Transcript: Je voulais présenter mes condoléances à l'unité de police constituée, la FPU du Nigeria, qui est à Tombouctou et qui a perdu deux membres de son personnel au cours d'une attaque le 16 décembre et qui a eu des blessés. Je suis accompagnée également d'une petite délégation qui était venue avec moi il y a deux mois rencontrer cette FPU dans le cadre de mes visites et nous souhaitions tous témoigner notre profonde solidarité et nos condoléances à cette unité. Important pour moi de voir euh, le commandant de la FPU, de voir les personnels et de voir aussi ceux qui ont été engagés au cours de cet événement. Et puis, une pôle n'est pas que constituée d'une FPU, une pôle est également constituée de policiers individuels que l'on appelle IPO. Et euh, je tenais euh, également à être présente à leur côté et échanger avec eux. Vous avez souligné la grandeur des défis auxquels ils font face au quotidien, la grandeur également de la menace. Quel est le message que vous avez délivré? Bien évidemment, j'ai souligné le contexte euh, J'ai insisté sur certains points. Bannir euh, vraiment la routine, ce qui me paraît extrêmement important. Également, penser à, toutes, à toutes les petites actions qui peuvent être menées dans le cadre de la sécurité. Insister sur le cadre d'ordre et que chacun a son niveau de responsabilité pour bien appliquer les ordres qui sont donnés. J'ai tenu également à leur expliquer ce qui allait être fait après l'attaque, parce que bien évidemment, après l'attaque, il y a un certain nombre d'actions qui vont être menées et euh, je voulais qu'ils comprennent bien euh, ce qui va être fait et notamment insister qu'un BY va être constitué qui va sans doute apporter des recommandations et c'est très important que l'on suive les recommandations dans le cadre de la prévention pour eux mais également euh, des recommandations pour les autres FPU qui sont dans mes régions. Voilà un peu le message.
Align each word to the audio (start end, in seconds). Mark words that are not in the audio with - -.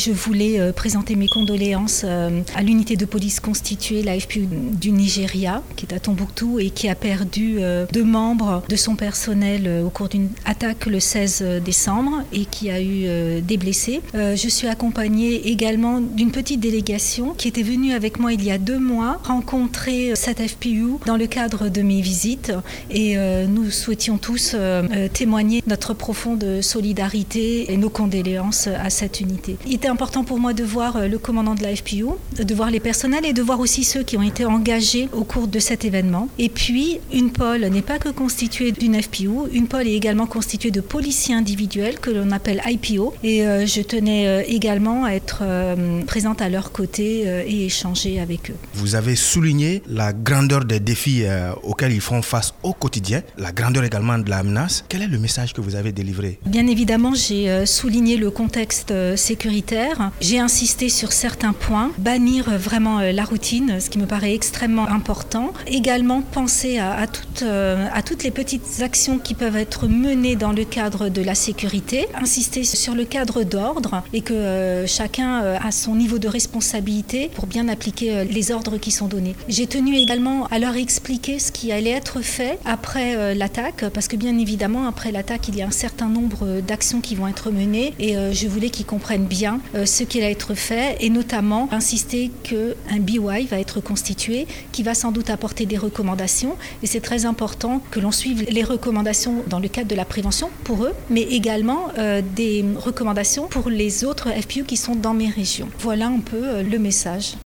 Je 0.00 0.12
voulais 0.12 0.72
présenter 0.72 1.14
mes 1.14 1.28
condoléances 1.28 2.04
à 2.04 2.62
l'unité 2.62 2.96
de 2.96 3.04
police 3.04 3.38
constituée, 3.38 4.02
la 4.02 4.18
FPU 4.18 4.48
du 4.48 4.92
Nigeria, 4.92 5.62
qui 5.76 5.84
est 5.84 5.94
à 5.94 6.00
Tombouctou 6.00 6.58
et 6.58 6.70
qui 6.70 6.88
a 6.88 6.94
perdu 6.94 7.58
deux 7.92 8.04
membres 8.04 8.62
de 8.66 8.76
son 8.76 8.96
personnel 8.96 9.82
au 9.84 9.90
cours 9.90 10.08
d'une 10.08 10.30
attaque 10.46 10.86
le 10.86 11.00
16 11.00 11.44
décembre 11.62 12.22
et 12.32 12.46
qui 12.46 12.70
a 12.70 12.80
eu 12.80 13.42
des 13.42 13.58
blessés. 13.58 14.00
Je 14.14 14.48
suis 14.48 14.68
accompagnée 14.68 15.48
également 15.50 16.00
d'une 16.00 16.32
petite 16.32 16.60
délégation 16.60 17.34
qui 17.34 17.48
était 17.48 17.62
venue 17.62 17.92
avec 17.92 18.18
moi 18.18 18.32
il 18.32 18.42
y 18.42 18.50
a 18.50 18.56
deux 18.56 18.78
mois 18.78 19.20
rencontrer 19.24 20.12
cette 20.14 20.40
FPU 20.40 20.92
dans 21.04 21.18
le 21.18 21.26
cadre 21.26 21.68
de 21.68 21.82
mes 21.82 22.00
visites 22.00 22.52
et 22.90 23.18
nous 23.48 23.70
souhaitions 23.70 24.16
tous 24.16 24.56
témoigner 25.12 25.62
notre 25.66 25.92
profonde 25.92 26.62
solidarité 26.62 27.70
et 27.70 27.76
nos 27.76 27.90
condoléances 27.90 28.66
à 28.66 28.88
cette 28.88 29.20
unité. 29.20 29.58
Important 29.90 30.24
pour 30.24 30.38
moi 30.38 30.52
de 30.54 30.64
voir 30.64 30.96
euh, 30.96 31.08
le 31.08 31.18
commandant 31.18 31.54
de 31.54 31.62
la 31.62 31.74
FPU, 31.74 32.06
de 32.38 32.54
voir 32.54 32.70
les 32.70 32.80
personnels 32.80 33.26
et 33.26 33.32
de 33.32 33.42
voir 33.42 33.60
aussi 33.60 33.84
ceux 33.84 34.02
qui 34.02 34.16
ont 34.16 34.22
été 34.22 34.44
engagés 34.44 35.08
au 35.12 35.24
cours 35.24 35.48
de 35.48 35.58
cet 35.58 35.84
événement. 35.84 36.28
Et 36.38 36.48
puis, 36.48 37.00
une 37.12 37.30
pôle 37.30 37.60
n'est 37.66 37.82
pas 37.82 37.98
que 37.98 38.08
constituée 38.08 38.72
d'une 38.72 39.00
FPU, 39.00 39.28
une 39.52 39.66
pôle 39.66 39.86
est 39.86 39.94
également 39.94 40.26
constituée 40.26 40.70
de 40.70 40.80
policiers 40.80 41.34
individuels 41.34 41.98
que 41.98 42.10
l'on 42.10 42.30
appelle 42.30 42.62
IPO. 42.66 43.14
Et 43.22 43.46
euh, 43.46 43.66
je 43.66 43.82
tenais 43.82 44.26
euh, 44.26 44.42
également 44.46 45.04
à 45.04 45.10
être 45.12 45.42
présente 46.06 46.40
à 46.42 46.48
leur 46.48 46.72
côté 46.72 47.22
et 47.46 47.66
échanger 47.66 48.20
avec 48.20 48.50
eux. 48.50 48.54
Vous 48.74 48.94
avez 48.94 49.16
souligné 49.16 49.82
la 49.88 50.12
grandeur 50.12 50.64
des 50.64 50.80
défis 50.80 51.24
auxquels 51.62 51.92
ils 51.92 52.00
font 52.00 52.22
face 52.22 52.54
au 52.62 52.72
quotidien, 52.72 53.22
la 53.38 53.52
grandeur 53.52 53.84
également 53.84 54.18
de 54.18 54.28
la 54.30 54.42
menace. 54.42 54.84
Quel 54.88 55.02
est 55.02 55.08
le 55.08 55.18
message 55.18 55.52
que 55.52 55.60
vous 55.60 55.74
avez 55.74 55.92
délivré? 55.92 56.38
Bien 56.46 56.66
évidemment, 56.66 57.14
j'ai 57.14 57.66
souligné 57.66 58.16
le 58.16 58.30
contexte 58.30 58.90
euh, 58.90 59.16
J'ai 60.20 60.38
insisté 60.38 60.88
sur 60.88 61.12
certains 61.12 61.52
points. 61.52 61.90
Bannir 61.98 62.48
euh, 62.48 62.56
vraiment 62.56 63.00
la 63.00 63.24
routine, 63.24 63.80
ce 63.80 63.90
qui 63.90 63.98
me 63.98 64.06
paraît 64.06 64.34
extrêmement 64.34 64.88
important. 64.88 65.52
Également, 65.66 66.22
penser 66.22 66.78
à, 66.78 67.06
toutes, 67.06 67.42
à 67.42 68.02
toutes 68.02 68.22
les 68.22 68.30
petites 68.30 68.82
actions 68.82 69.18
qui 69.18 69.34
peuvent 69.34 69.56
être 69.56 69.86
menées 69.86 70.36
dans 70.36 70.52
le 70.52 70.64
cadre 70.64 71.08
de 71.08 71.22
la 71.22 71.34
sécurité. 71.34 72.06
Insister 72.14 72.64
sur 72.64 72.94
le 72.94 73.04
cadre 73.04 73.42
d'ordre 73.42 74.02
et 74.12 74.20
que 74.20 74.84
chacun 74.86 75.56
a 75.56 75.70
son 75.70 75.94
niveau 75.94 76.18
de 76.18 76.28
responsabilité 76.28 77.30
pour 77.34 77.46
bien 77.46 77.68
appliquer 77.68 78.24
les 78.24 78.52
ordres 78.52 78.78
qui 78.78 78.90
sont 78.90 79.06
donnés. 79.06 79.34
J'ai 79.48 79.66
tenu 79.66 79.96
également 79.96 80.46
à 80.46 80.58
leur 80.58 80.76
expliquer 80.76 81.38
ce 81.38 81.52
qui 81.52 81.72
allait 81.72 81.90
être 81.90 82.20
fait 82.20 82.58
après 82.64 83.34
l'attaque, 83.34 83.84
parce 83.92 84.08
que 84.08 84.16
bien 84.16 84.36
évidemment, 84.38 84.86
après 84.86 85.12
l'attaque, 85.12 85.48
il 85.48 85.56
y 85.56 85.62
a 85.62 85.66
un 85.66 85.72
certain 85.72 86.08
nombre 86.08 86.60
d'actions 86.60 87.00
qui 87.00 87.14
vont 87.14 87.28
être 87.28 87.50
menées 87.50 87.94
et 87.98 88.16
euh, 88.16 88.32
je 88.32 88.48
voulais 88.48 88.70
qu'ils 88.70 88.86
comprennent 88.86 89.26
bien 89.26 89.60
euh, 89.69 89.69
ce 89.84 90.02
qui 90.04 90.20
va 90.20 90.26
être 90.26 90.54
fait 90.54 90.96
et 91.00 91.10
notamment 91.10 91.68
insister 91.72 92.30
qu'un 92.42 92.98
BY 92.98 93.46
va 93.46 93.58
être 93.58 93.80
constitué 93.80 94.46
qui 94.72 94.82
va 94.82 94.94
sans 94.94 95.12
doute 95.12 95.30
apporter 95.30 95.66
des 95.66 95.76
recommandations 95.76 96.56
et 96.82 96.86
c'est 96.86 97.00
très 97.00 97.24
important 97.24 97.82
que 97.90 98.00
l'on 98.00 98.12
suive 98.12 98.46
les 98.48 98.64
recommandations 98.64 99.44
dans 99.48 99.58
le 99.58 99.68
cadre 99.68 99.88
de 99.88 99.94
la 99.94 100.04
prévention 100.04 100.50
pour 100.64 100.84
eux 100.84 100.92
mais 101.08 101.22
également 101.22 101.88
euh, 101.98 102.22
des 102.34 102.64
recommandations 102.76 103.46
pour 103.46 103.68
les 103.70 104.04
autres 104.04 104.28
FPU 104.30 104.64
qui 104.64 104.76
sont 104.76 104.94
dans 104.94 105.14
mes 105.14 105.28
régions. 105.28 105.68
Voilà 105.78 106.06
un 106.06 106.20
peu 106.20 106.62
le 106.62 106.78
message. 106.78 107.34